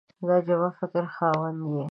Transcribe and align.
د 0.27 0.29
عجبه 0.37 0.69
فکر 0.79 1.03
خاوند 1.15 1.59
یې! 1.71 1.79